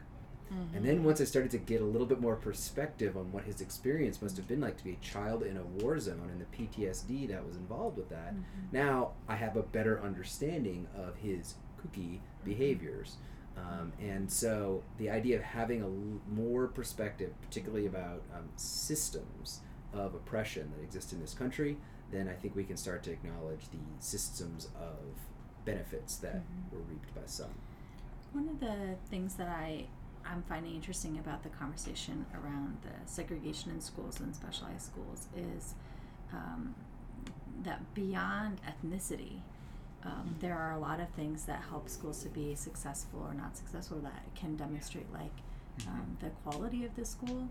[0.54, 0.76] Mm-hmm.
[0.76, 3.60] And then once I started to get a little bit more perspective on what his
[3.60, 6.56] experience must have been like to be a child in a war zone and the
[6.56, 8.34] PTSD that was involved with that,
[8.72, 13.16] now I have a better understanding of his kooky behaviors.
[13.56, 19.60] Um, and so the idea of having a l- more perspective, particularly about um, systems
[19.92, 21.76] of oppression that exist in this country,
[22.10, 24.98] then I think we can start to acknowledge the systems of
[25.64, 27.54] benefits that were reaped by some.
[28.32, 29.86] One of the things that I
[30.26, 35.74] I'm finding interesting about the conversation around the segregation in schools and specialized schools is
[36.32, 36.74] um,
[37.62, 39.40] that beyond ethnicity,
[40.04, 43.56] um, there are a lot of things that help schools to be successful or not
[43.56, 45.32] successful that can demonstrate like
[45.86, 47.48] um, the quality of the school.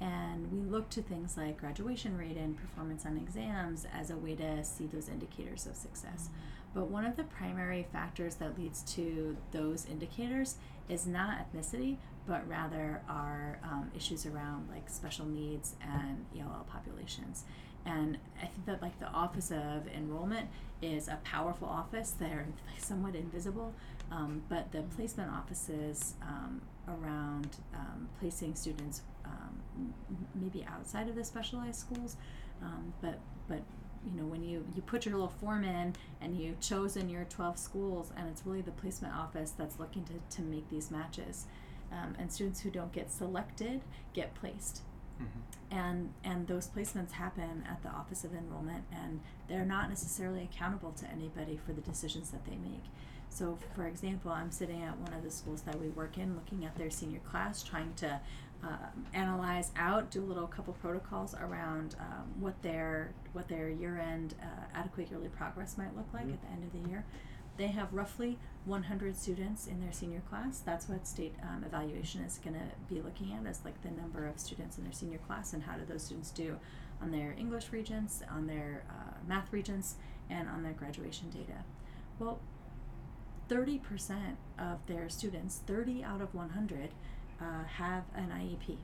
[0.00, 4.36] And we look to things like graduation rate and performance on exams as a way
[4.36, 6.28] to see those indicators of success.
[6.72, 10.56] But one of the primary factors that leads to those indicators
[10.88, 11.96] is not ethnicity,
[12.26, 17.44] but rather are um, issues around like special needs and ELL populations.
[17.86, 20.48] And I think that like the Office of Enrollment
[20.82, 22.10] is a powerful office.
[22.18, 22.46] They're
[22.78, 23.72] somewhat invisible,
[24.10, 29.94] Um, but the placement offices um, around um, placing students um,
[30.34, 32.16] maybe outside of the specialized schools,
[32.62, 33.62] um, but but
[34.10, 37.58] you know when you you put your little form in and you've chosen your 12
[37.58, 41.46] schools and it's really the placement office that's looking to, to make these matches
[41.92, 43.80] um, and students who don't get selected
[44.14, 44.82] get placed
[45.20, 45.26] Mhm.
[45.72, 49.18] and and those placements happen at the office of enrollment and
[49.48, 52.84] they're not necessarily accountable to anybody for the decisions that they make
[53.28, 56.64] so for example i'm sitting at one of the schools that we work in looking
[56.64, 58.20] at their senior class trying to
[58.62, 63.98] um, analyze out do a little couple protocols around um, what their what their year
[64.00, 66.32] end uh, adequate yearly progress might look like Mhm.
[66.34, 67.04] at the end of the year
[67.56, 70.60] they have roughly 100 students in their senior class.
[70.60, 74.28] That's what state um, evaluation is going to be looking at is like the number
[74.28, 76.56] of students in their senior class and how do those students do
[77.02, 79.96] on their English regents, on their uh, math regents,
[80.30, 81.64] and on their graduation data.
[82.20, 82.38] Well,
[83.48, 86.90] 30% of their students, 30 out of 100,
[87.40, 88.76] uh, have an IEP.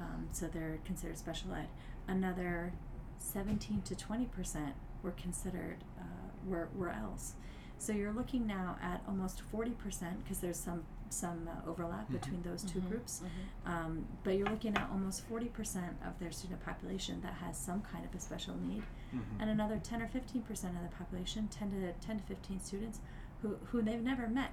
[0.00, 1.68] Um, so they're considered special ed.
[2.08, 2.72] Another
[3.18, 6.02] 17 to 20% were considered, uh,
[6.46, 7.34] were, were ELLs.
[7.78, 9.74] So you're looking now at almost 40%
[10.22, 12.12] because there's some some uh, overlap Mhm.
[12.12, 12.88] between those 2 Mhm.
[12.88, 13.20] groups.
[13.66, 18.04] Um, but you're looking at almost 40% of their student population that has some kind
[18.04, 19.22] of a special need, Mhm.
[19.40, 23.00] and another 10 or 15% of the population, 10 to 10 to 15 students,
[23.42, 24.52] who who they've never met,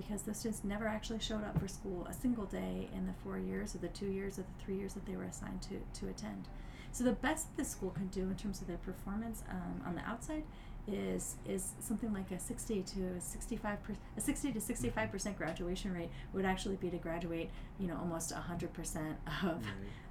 [0.00, 3.38] because those students never actually showed up for school a single day in the four
[3.38, 6.08] years or the two years or the three years that they were assigned to to
[6.08, 6.48] attend.
[6.92, 10.02] So the best the school can do in terms of their performance um, on the
[10.02, 10.44] outside
[10.88, 15.92] is is something like a 60 to 65 per, a 60 to 65 percent graduation
[15.92, 19.62] rate would actually be to graduate you know almost 100 percent of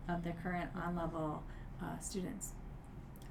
[0.07, 1.43] of their current on level
[1.81, 2.53] uh, students.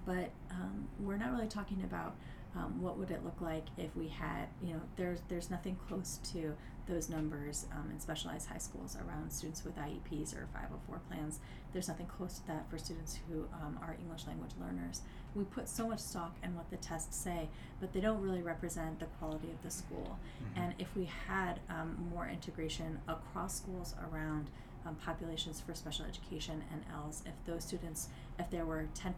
[0.04, 2.16] But um, we're not really talking about
[2.58, 6.18] um, what would it look like if we had you know there's there's nothing close
[6.32, 6.54] to
[6.88, 11.38] those numbers um, in specialized high schools around students with IEPs or 504 plans.
[11.74, 15.02] There's nothing close to that for students who um, are English language learners.
[15.34, 19.00] We put so much stock in what the tests say but they don't really represent
[19.00, 20.18] the quality of the school.
[20.42, 20.62] Mhm.
[20.62, 24.50] and if we had um, more integration across schools around
[24.86, 29.12] um, populations for special education and ELLs, if those students, if there were 10%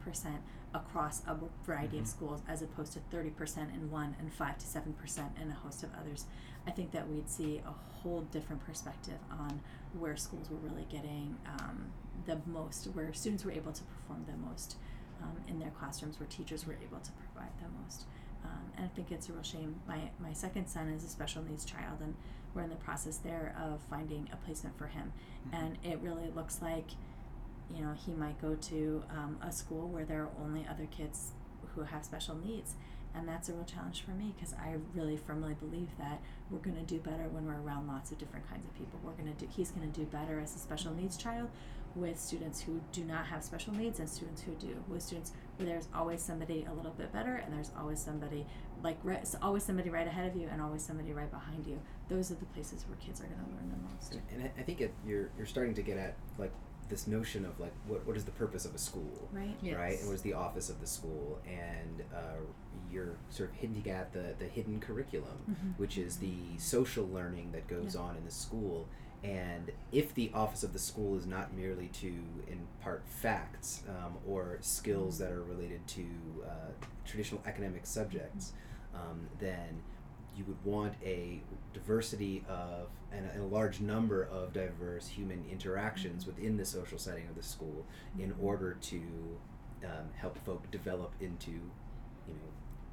[0.75, 2.03] across a variety Mhm.
[2.03, 5.83] of schools as opposed to 30% in one and 5 to 7% in a host
[5.83, 6.27] of others,
[6.67, 9.61] I think that we'd see a whole different perspective on
[9.99, 11.91] where schools were really getting um,
[12.27, 14.77] the most, where students were able to perform the most
[15.23, 18.07] um, in their classrooms, where teachers were able to provide the most.
[18.45, 19.81] Um, and I think it's a real shame.
[19.87, 22.15] My my second son is a special needs child, and
[22.55, 25.13] we're in the process there of finding a placement for him.
[25.49, 25.59] Mhm.
[25.59, 26.93] And it really looks like,
[27.75, 31.31] you know, he might go to um, a school where there are only other kids
[31.75, 32.75] who have special needs,
[33.15, 36.77] and that's a real challenge for me because I really firmly believe that we're going
[36.77, 38.99] to do better when we're around lots of different kinds of people.
[39.05, 39.47] We're going to do.
[39.51, 41.49] He's going to do better as a special needs child
[41.97, 44.77] with students who do not have special needs and students who do.
[44.89, 48.47] With students where there's always somebody a little bit better and there's always somebody
[48.83, 51.81] like right, always somebody right ahead of you and always somebody right behind you.
[52.09, 54.17] Those are the places where kids are going to learn the most.
[54.33, 56.53] And I- I think it, you're you're starting to get at like
[56.91, 59.57] this notion of like what what is the purpose of a school, Right?
[59.63, 59.77] Yes.
[59.77, 59.99] right?
[59.99, 61.39] And what is the office of the school?
[61.47, 62.41] And uh,
[62.93, 65.79] you're sort of hinting at the the hidden curriculum, Mhm.
[65.79, 68.03] which is the social learning that goes Yeah.
[68.03, 68.89] on in the school.
[69.23, 72.13] And if the office of the school is not merely to
[72.49, 76.05] impart facts um, or skills that are related to
[76.47, 76.71] uh,
[77.05, 78.55] traditional academic subjects,
[78.95, 79.83] um, then
[80.37, 85.45] you would want a diversity of and a, and a large number of diverse human
[85.51, 87.85] interactions within the social setting of the school
[88.19, 88.43] in Mhm.
[88.43, 89.01] order to
[89.85, 92.51] um, help folk develop into you know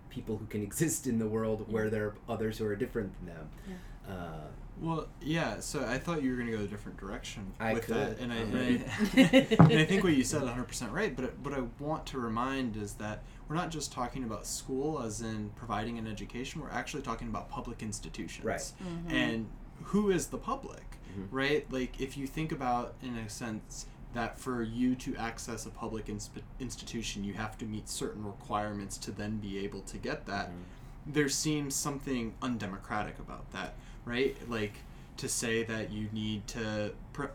[0.09, 3.35] people who can exist in the world where there are others who are different than
[3.35, 4.13] them Yeah.
[4.13, 4.47] uh,
[4.79, 5.59] Well, yeah.
[5.59, 7.95] So I thought you were going to go a different direction I with could.
[7.95, 8.55] that, and I, and.
[8.55, 9.17] I
[9.71, 11.15] and I think what you said 100% right.
[11.15, 15.21] But what I want to remind is that we're not just talking about school as
[15.21, 16.61] in providing an education.
[16.61, 18.45] We're actually talking about public institutions.
[18.45, 18.59] Right.
[18.59, 19.11] Mm-hmm.
[19.11, 19.47] And
[19.83, 20.83] who is the public?
[21.17, 21.27] Mhm.
[21.31, 21.71] Right.
[21.71, 26.07] Like if you think about in a sense that for you to access a public
[26.07, 30.49] insp- institution, you have to meet certain requirements to then be able to get that
[30.49, 31.13] Mhm.
[31.13, 34.35] there seems something undemocratic about that, right?
[34.49, 34.79] Like
[35.17, 37.31] to say that you need to per-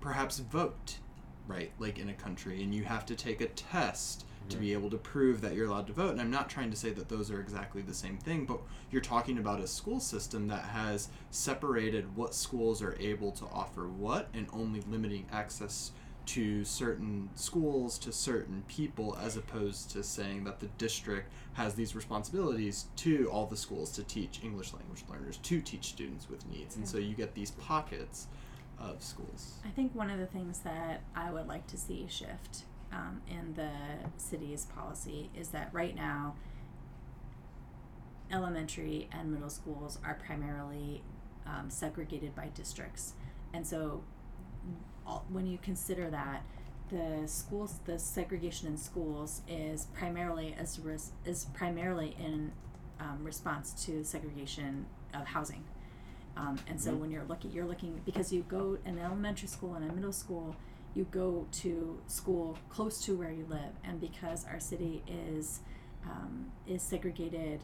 [0.00, 0.98] perhaps vote,
[1.46, 1.70] right?
[1.78, 4.98] Like in a country, and you have to take a test to be able to
[4.98, 6.10] prove that you're allowed to vote.
[6.10, 8.60] And I'm not trying to say that those are exactly the same thing, but
[8.90, 13.88] you're talking about a school system that has separated what schools are able to offer
[13.88, 15.92] what and only limiting access
[16.26, 21.96] to certain schools, to certain people, as opposed to saying that the district has these
[21.96, 26.76] responsibilities to all the schools to teach English language learners, to teach students with needs.
[26.76, 28.28] And so you get these pockets
[28.78, 29.54] of schools.
[29.64, 33.54] I think one of the things that I would like to see shift um, in
[33.54, 33.70] the
[34.16, 36.34] city's policy is that right now,
[38.32, 41.02] elementary and middle schools are primarily
[41.46, 43.14] um, segregated by districts,
[43.52, 44.02] and so
[45.06, 46.42] all, when you consider that,
[46.90, 52.52] the schools, the segregation in schools is primarily as res- is primarily in
[53.00, 55.64] um, response to segregation of housing.
[56.36, 56.98] Um, and so Mhm.
[57.00, 60.54] when you're looking, you're looking because you go in elementary school and a middle school,
[60.94, 65.60] you go to school close to where you live, and because our city is
[66.04, 67.60] um, is segregated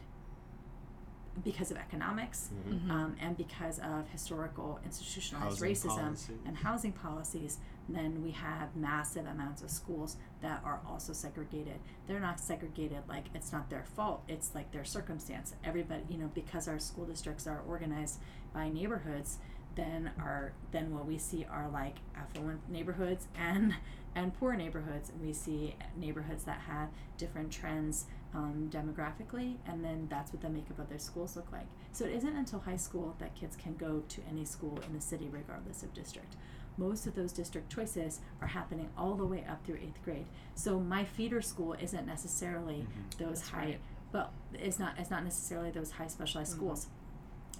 [1.43, 2.89] because of economics Mhm.
[2.89, 6.37] um, and because of historical institutionalized Housing racism policy.
[6.45, 11.79] and housing policies, then we have massive amounts of schools that are also segregated.
[12.07, 15.53] They're not segregated like it's not their fault, it's like their circumstance.
[15.63, 18.19] Everybody, you know, because our school districts are organized
[18.53, 19.37] by neighborhoods,
[19.77, 23.73] then our then what we see are like affluent neighborhoods and
[24.15, 25.11] and poor neighborhoods.
[25.23, 30.79] We see neighborhoods that have different trends um, demographically, and then that's what the makeup
[30.79, 31.67] of their schools look like.
[31.91, 35.01] So it isn't until high school that kids can go to any school in the
[35.01, 36.35] city, regardless of district.
[36.77, 40.25] Most of those district choices are happening all the way up through eighth grade.
[40.55, 43.17] So my feeder school isn't necessarily Mhm.
[43.19, 43.79] those That's high, right.
[44.11, 46.55] but it's not it's not necessarily those high specialized Mhm.
[46.57, 46.87] schools.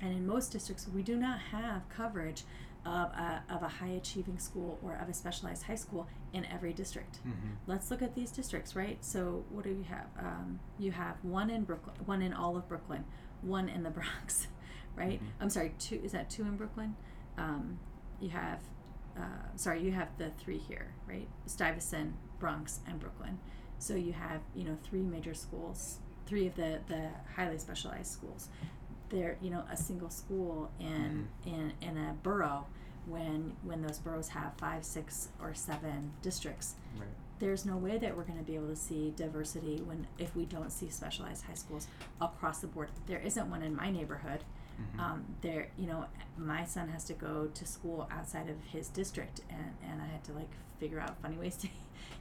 [0.01, 2.43] And in most districts, we do not have coverage
[2.85, 6.71] of a, of a high achieving school or of a specialized high school in every
[6.73, 7.53] district Mm-hmm.
[7.65, 8.97] let's look at these districts, right?
[9.03, 10.05] So what do you have?
[10.19, 13.03] Um, you have one in Brooklyn, one in all of Brooklyn,
[13.41, 14.47] one in the Bronx,
[14.95, 15.19] right?
[15.21, 15.27] Mhm.
[15.41, 16.95] I'm sorry, two is that two in Brooklyn?
[17.37, 17.79] Um,
[18.21, 18.61] you have,
[19.17, 19.21] uh,
[19.55, 21.27] sorry, you have the three here, right?
[21.45, 23.39] Stuyvesant, Bronx, and Brooklyn.
[23.79, 28.47] So you have you know three major schools, three of the the highly specialized schools.
[29.09, 32.65] They're you know a single school in in in a borough
[33.05, 37.07] when when those boroughs have five, six, or seven districts Right.
[37.39, 40.45] there's no way that we're going to be able to see diversity when if we
[40.45, 41.87] don't see specialized high schools
[42.19, 42.89] across the board.
[43.05, 44.43] There isn't one in my neighborhood.
[44.79, 44.99] Mhm.
[44.99, 46.05] Um, there, you know,
[46.37, 50.23] my son has to go to school outside of his district, and and I had
[50.25, 51.67] to like figure out funny ways to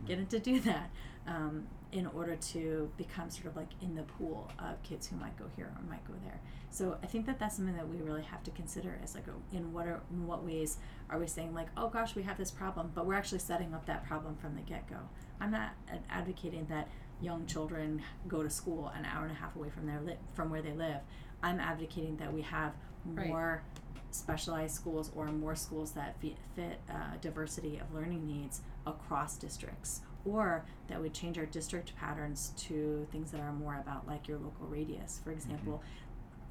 [0.07, 0.91] get him to do that
[1.27, 5.37] um, in order to become sort of like in the pool of kids who might
[5.39, 6.41] go here or might go there.
[6.71, 9.57] So I think that that's something that we really have to consider as like a,
[9.57, 10.77] in what are in what ways
[11.09, 13.87] are we saying like oh gosh we have this problem, but we're actually setting up
[13.87, 14.97] that problem from the get go.
[15.41, 15.71] I'm not
[16.11, 16.89] advocating that
[17.21, 20.51] young children go to school an hour and a half away from their li- from
[20.51, 20.99] where they live.
[21.43, 22.73] I'm advocating that we have
[23.07, 23.29] Right.
[23.29, 23.63] more
[24.11, 30.01] specialized schools or more schools that fit, fit uh, diversity of learning needs across districts
[30.25, 34.39] or that we change our district patterns to things that are more about like your
[34.39, 35.21] local radius.
[35.23, 35.83] For example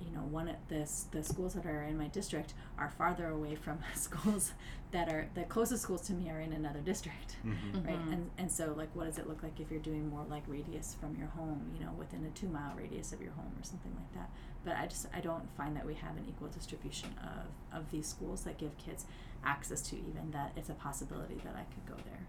[0.04, 3.56] you know one of the the schools that are in my district are farther away
[3.56, 4.52] from schools
[4.92, 7.86] that are the closest schools to me are in another district Mhm.
[7.86, 8.14] right Mhm.
[8.14, 10.96] and and so like what does it look like if you're doing more like radius
[11.00, 13.94] from your home you know within a two mile radius of your home or something
[13.96, 14.30] like that
[14.64, 18.08] but i just i don't find that we have an equal distribution of of these
[18.08, 19.06] schools that give kids
[19.46, 22.26] access to even that it's a possibility that i could go there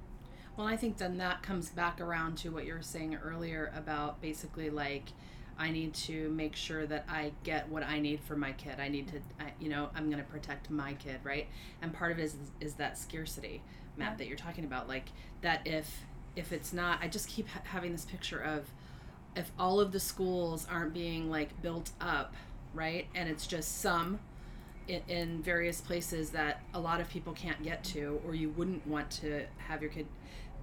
[0.57, 4.22] Well, I think then that comes back around to what you were saying earlier about
[4.22, 5.11] basically like
[5.58, 8.74] I need to make sure that I get what I need for my kid.
[8.78, 11.46] I need to, I, you know, I'm going to protect my kid, right?
[11.82, 13.62] And part of it is, is that scarcity,
[13.96, 14.16] Matt, Yeah.
[14.18, 14.88] that you're talking about.
[14.88, 15.06] Like
[15.42, 16.02] that if
[16.36, 18.66] if it's not, I just keep ha- having this picture of
[19.34, 22.34] if all of the schools aren't being like built up,
[22.74, 23.06] right?
[23.14, 24.18] And it's just some
[24.86, 28.86] in, in various places that a lot of people can't get to, or you wouldn't
[28.86, 30.06] want to have your kid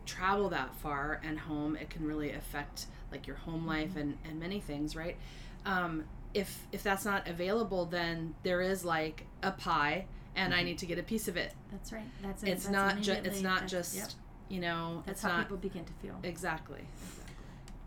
[0.05, 1.75] travel that far and home.
[1.75, 5.17] It can really affect like your home life and, and many things, right?
[5.65, 10.65] Um, if if that's not available, then there is like a pie, and I Mhm.
[10.65, 11.53] need to get a piece of it.
[11.71, 12.49] that's right that's it.
[12.49, 14.09] It's that's not just it's not that's- just yep.
[14.49, 16.87] you know that's it's how not people begin to feel exactly exactly.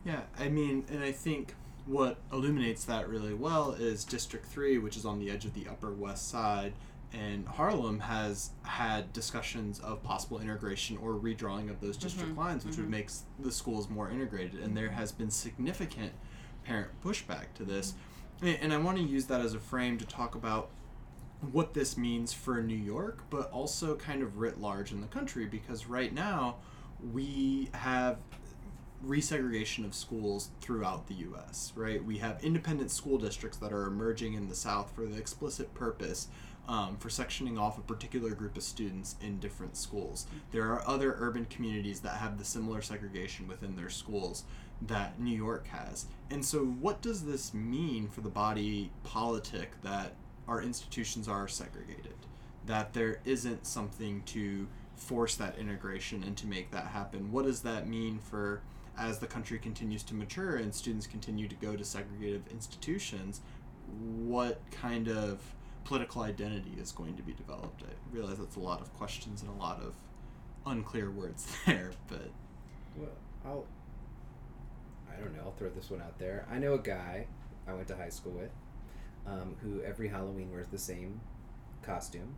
[0.05, 1.55] Yeah, I mean, and I think
[1.87, 5.66] what illuminates that really well is District 3, which is on the edge of the
[5.68, 6.74] Upper West Side,
[7.16, 12.64] and Harlem has had discussions of possible integration or redrawing of those district Mhm, lines,
[12.64, 12.90] which would mhm.
[12.90, 14.61] make the schools more integrated.
[14.61, 16.12] And there has been significant
[16.64, 17.94] parent pushback to this.
[18.42, 20.70] A- And I want to use that as a frame to talk about
[21.52, 25.46] what this means for New York, but also kind of writ large in the country,
[25.46, 26.57] because right now
[27.12, 28.18] we have
[29.05, 32.03] resegregation of schools throughout the US, right?
[32.05, 36.28] We have independent school districts that are emerging in the South for the explicit purpose
[36.68, 40.26] um, for sectioning off a particular group of students in different schools.
[40.52, 44.44] There are other urban communities that have the similar segregation within their schools
[44.82, 46.06] that New York has.
[46.30, 50.14] And so, what does this mean for the body politic that
[50.48, 52.14] our institutions are segregated?
[52.66, 57.30] That there isn't something to force that integration and to make that happen?
[57.30, 58.60] What does that mean for
[58.98, 63.40] as the country continues to mature and students continue to go to segregative institutions?
[63.98, 65.40] What kind of
[65.87, 67.82] political identity is going to be developed?
[67.84, 69.95] I realize that's a lot of questions and a lot of
[70.66, 72.30] unclear words there, but
[72.97, 73.11] Well,
[73.45, 73.64] I'll.
[75.11, 75.43] I don't know.
[75.45, 76.45] I'll throw this one out there.
[76.51, 77.26] I know a guy
[77.66, 78.51] I went to high school with,
[79.26, 81.20] um, who every Halloween wears the same
[81.82, 82.34] costume.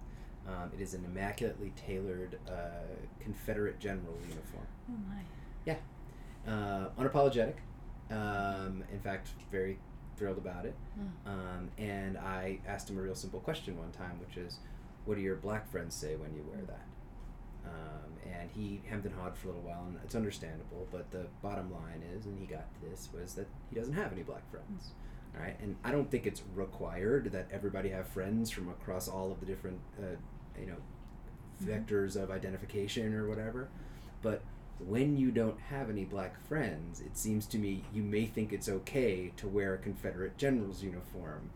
[0.46, 2.84] Um, it is an immaculately tailored uh,
[3.20, 4.66] Confederate general uniform.
[4.90, 5.22] Oh my.
[5.66, 5.76] Yeah,
[6.46, 7.54] uh, unapologetic.
[8.10, 9.78] Um, in fact, very
[10.18, 10.74] thrilled about it.
[10.94, 11.30] Hmm.
[11.30, 14.58] Um, and I asked him a real simple question one time, which is,
[15.04, 16.86] "What do your black friends say when you wear that?"
[17.64, 20.88] Um, and he hemmed and hawed for a little while, and it's understandable.
[20.90, 24.22] But the bottom line is, and he got this, was that he doesn't have any
[24.22, 24.92] black friends.
[25.34, 29.30] All right, and I don't think it's required that everybody have friends from across all
[29.30, 30.16] of the different, uh,
[30.58, 30.76] you know,
[31.62, 33.68] vectors of identification or whatever.
[34.22, 34.42] But
[34.86, 38.68] when you don't have any black friends, it seems to me you may think it's
[38.68, 41.50] okay to wear a Confederate general's uniform.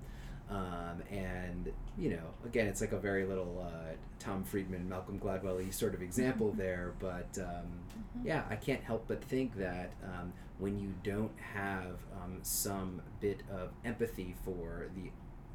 [0.51, 5.65] Um, and, you know, again, it's like a very little uh, Tom Friedman, Malcolm Gladwell
[5.65, 6.93] y sort of example there.
[6.99, 7.81] But um,
[8.23, 13.43] yeah, I can't help but think that um, when you don't have um, some bit
[13.51, 15.11] of empathy for the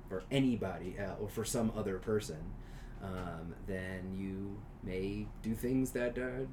[0.09, 2.53] for anybody uh, or for some other person,
[3.03, 6.45] um, then you may do things that uh,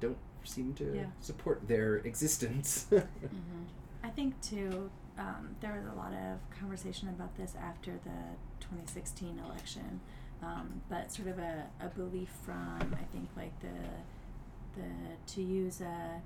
[0.00, 1.06] don't seem to Yeah.
[1.20, 2.86] support their existence.
[2.92, 3.62] Mm-hmm.
[4.02, 9.38] I think too, um, there was a lot of conversation about this after the 2016
[9.38, 10.00] election,
[10.42, 14.88] um, but sort of a, a belief from I think like the the
[15.34, 16.20] to use a,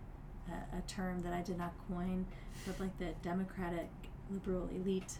[0.50, 2.26] a a term that I did not coin,
[2.66, 3.88] but like the Democratic
[4.30, 5.12] liberal elite,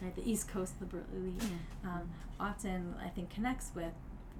[0.00, 0.14] right?
[0.14, 1.42] The East Coast liberal elite,
[1.84, 2.08] um,
[2.38, 3.94] often I think connects with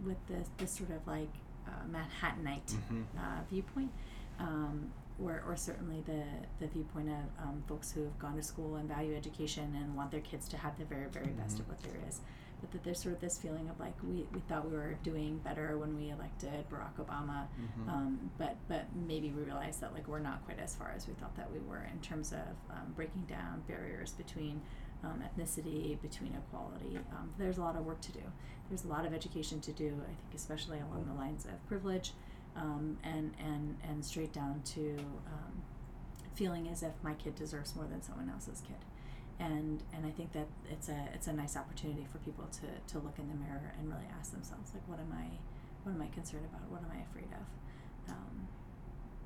[0.07, 1.33] with this this sort of like
[1.69, 3.05] uh, Manhattanite Mhm.
[3.19, 3.91] uh, viewpoint,
[4.39, 4.91] um,
[5.23, 6.23] or, or certainly the,
[6.61, 10.11] the viewpoint of um, folks who have gone to school and value education and want
[10.11, 11.61] their kids to have the very, very best Mhm.
[11.61, 12.21] of what there is.
[12.61, 15.39] But that there's sort of this feeling of like we, we thought we were doing
[15.39, 17.89] better when we elected Barack Obama, Mhm.
[17.89, 21.15] um, but but maybe we realized that like we're not quite as far as we
[21.15, 24.61] thought that we were in terms of um, breaking down barriers between
[25.05, 26.99] um, ethnicity, between equality.
[27.13, 28.23] Um, there's a lot of work to do.
[28.69, 29.95] There's a lot of education to do.
[30.03, 32.13] I think especially along the lines of privilege,
[32.57, 34.97] um, and and and straight down to
[35.27, 35.63] um,
[36.35, 38.83] feeling as if my kid deserves more than someone else's kid.
[39.39, 42.99] And and I think that it's a it's a nice opportunity for people to, to
[42.99, 45.27] look in the mirror and really ask themselves like what am I
[45.85, 46.69] what am I concerned about?
[46.69, 47.47] What am I afraid of?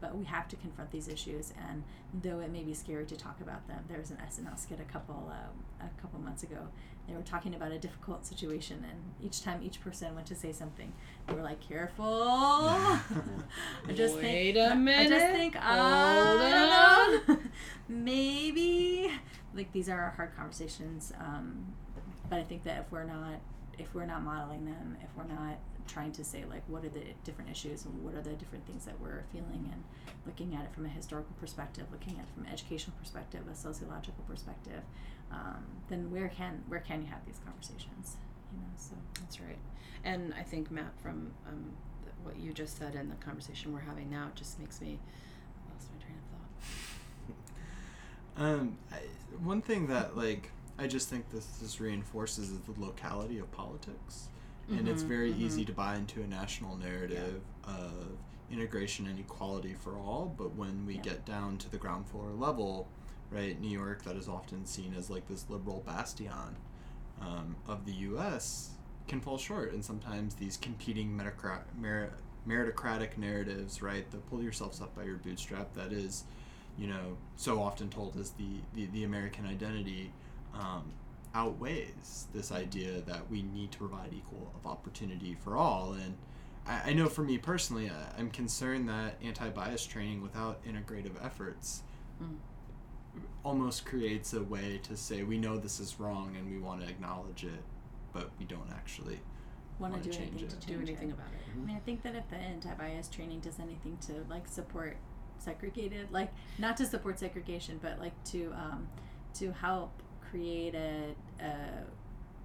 [0.02, 1.82] Um, but we have to confront these issues, and
[2.22, 4.92] though it may be scary to talk about them, there was an SNL skit a
[4.92, 6.68] couple uh, a couple months ago.
[7.08, 10.52] They were talking about a difficult situation, and each time each person went to say
[10.52, 10.92] something,
[11.26, 12.06] they were like, "Careful."
[12.68, 14.56] I just Wait think.
[14.56, 15.08] a I minute.
[15.08, 15.56] just think.
[15.58, 15.76] I
[17.26, 17.38] don't know.
[17.88, 19.10] Maybe
[19.54, 21.66] like these are hard conversations, um,
[22.28, 23.40] but I think that if we're not
[23.78, 27.04] if we're not modeling them, if we're not trying to say like what are the
[27.24, 29.82] different issues and what are the different things that we're feeling and
[30.26, 33.54] looking at it from a historical perspective, looking at it from an educational perspective, a
[33.54, 34.82] sociological perspective,
[35.30, 38.16] um, then where can where can you have these conversations?
[38.52, 39.58] You know, so That's right.
[40.04, 41.72] And I think Matt, from um,
[42.22, 44.98] what you just said and the conversation we're having now, it just makes me
[45.68, 47.36] I lost my train of thought.
[48.34, 48.96] Um, I,
[49.44, 54.28] one thing that like I just think this this reinforces is the locality of politics,
[54.68, 55.40] and it's Mhm, very mhm.
[55.40, 58.18] easy to buy into a national narrative of
[58.50, 60.34] integration and equality for all.
[60.36, 61.02] But when we Yeah.
[61.02, 62.88] get down to the ground floor level,
[63.30, 66.56] right, New York, that is often seen as like this liberal bastion
[67.20, 68.70] um, of the U.S.
[69.08, 71.16] can fall short, and sometimes these competing
[72.46, 76.24] meritocratic narratives, right, the pull yourselves up by your bootstrap, that is
[76.78, 80.10] you know, so often told as the, the, the American identity
[80.54, 80.90] um,
[81.34, 85.92] outweighs this idea that we need to provide equal of opportunity for all.
[85.94, 86.16] And
[86.66, 91.22] I, I know for me personally, I, I'm concerned that anti bias training without integrative
[91.24, 91.82] efforts
[92.22, 92.36] Mm.
[93.44, 96.88] almost creates a way to say we know this is wrong and we want to
[96.88, 97.62] acknowledge it,
[98.12, 99.18] but we don't actually.
[99.78, 100.60] want Wanna do change anything it.
[100.60, 101.14] to Do anything it.
[101.14, 101.40] about it.
[101.60, 104.96] I mean, I think that if the anti-bias training does anything to like support
[105.38, 108.86] segregated, like not to support segregation, but like to um,
[109.34, 110.02] to help
[110.36, 111.14] create a,
[111.44, 111.54] a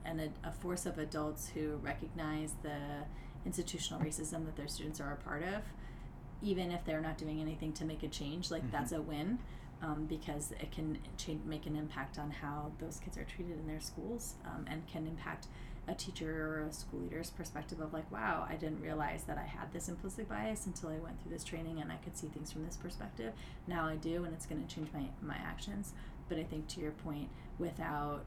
[0.05, 2.77] and a, force of adults who recognize the
[3.45, 5.61] institutional racism that their students are a part of,
[6.41, 8.71] even if they're not doing anything to make a change, like Mhm.
[8.71, 9.39] that's a win.
[9.79, 13.67] Um, because it can change, make an impact on how those kids are treated in
[13.67, 15.45] their schools um, and can impact
[15.88, 19.43] a teacher or a school leader's perspective of like, wow, I didn't realize that I
[19.43, 22.51] had this implicit bias until I went through this training and I could see things
[22.51, 23.33] from this perspective.
[23.67, 25.93] Now I do, and it's going to change my, my actions.
[26.27, 27.29] But I think to your point,
[27.60, 28.26] without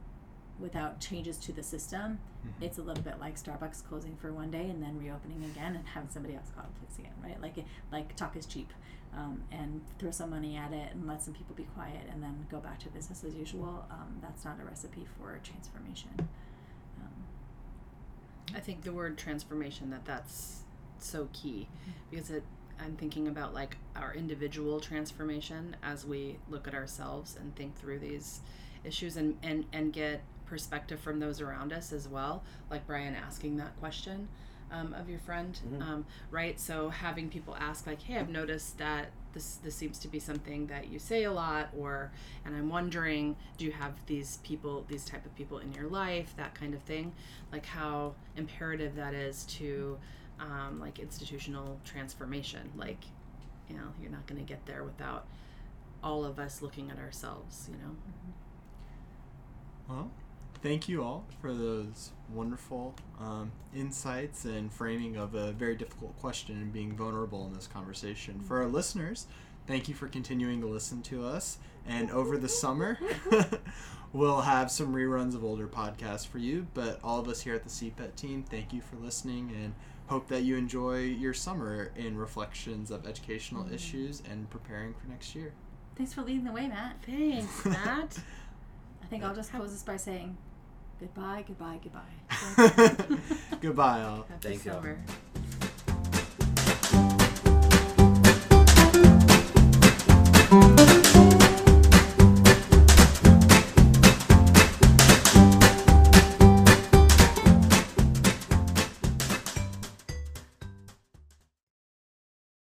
[0.59, 2.51] without changes to the system, Mhm.
[2.61, 5.87] it's a little bit like Starbucks closing for one day and then reopening again and
[5.89, 7.41] having somebody else call the place again, right?
[7.41, 8.71] Like like talk is cheap,
[9.15, 12.47] um, and throw some money at it and let some people be quiet and then
[12.51, 13.87] go back to business as usual.
[13.91, 16.29] Um, that's not a recipe for transformation.
[17.01, 17.25] Um,
[18.55, 20.65] I think the word transformation that that's
[20.99, 21.69] so key
[22.11, 22.45] because it
[22.79, 28.01] I'm thinking about like our individual transformation as we look at ourselves and think through
[28.01, 28.41] these
[28.85, 33.57] issues and and and get perspective from those around us as well like Brian asking
[33.57, 34.29] that question
[34.73, 35.59] um, of your friend.
[35.69, 35.83] Mhm.
[35.83, 36.59] um, right?
[36.61, 40.67] So having people ask like hey I've noticed that this this seems to be something
[40.69, 42.11] that you say a lot or
[42.45, 46.35] and I'm wondering do you have these people these type of people in your life?
[46.37, 47.13] that kind of thing.
[47.53, 49.99] Like how imperative that is to
[50.41, 52.71] um, like institutional transformation.
[52.77, 53.05] Like
[53.69, 55.27] you know you're not going to get there without
[56.03, 57.95] all of us looking at ourselves you know
[59.91, 60.09] Well,
[60.63, 66.57] thank you all for those wonderful um, insights and framing of a very difficult question
[66.57, 68.41] and being vulnerable in this conversation.
[68.41, 69.27] For our listeners,
[69.67, 71.59] thank you for continuing to listen to us.
[71.87, 72.99] And over the summer,
[74.13, 76.69] we'll have some reruns of older podcasts for you.
[76.73, 79.75] But all of us here at the CPET team, thank you for listening and
[80.07, 85.35] hope that you enjoy your summer in reflections of educational issues and preparing for next
[85.35, 85.53] year.
[85.97, 86.97] thanks for leading the way, Matt.
[87.07, 88.23] thanks matt I
[89.11, 90.37] think I'll just close this by saying
[91.01, 93.17] goodbye, goodbye, goodbye.
[93.61, 94.27] Goodbye, all.
[94.29, 94.81] happy Thank y'all.
[94.81, 94.99] summer